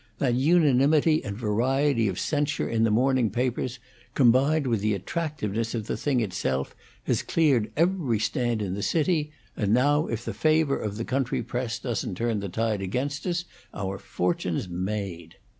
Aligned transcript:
That 0.17 0.33
unanimity 0.33 1.23
and 1.23 1.37
variety 1.37 2.07
of 2.07 2.17
censure 2.17 2.67
in 2.67 2.85
the 2.85 2.89
morning 2.89 3.29
papers, 3.29 3.77
combined 4.15 4.65
with 4.65 4.81
the 4.81 4.95
attractiveness 4.95 5.75
of 5.75 5.85
the 5.85 5.95
thing 5.95 6.21
itself, 6.21 6.75
has 7.03 7.21
cleared 7.21 7.71
every 7.77 8.17
stand 8.17 8.63
in 8.63 8.73
the 8.73 8.81
city, 8.81 9.31
and 9.55 9.75
now 9.75 10.07
if 10.07 10.25
the 10.25 10.33
favor 10.33 10.75
of 10.79 10.97
the 10.97 11.05
country 11.05 11.43
press 11.43 11.77
doesn't 11.77 12.15
turn 12.15 12.39
the 12.39 12.49
tide 12.49 12.81
against 12.81 13.27
us, 13.27 13.45
our 13.75 13.99
fortune's 13.99 14.67
made." 14.67 15.35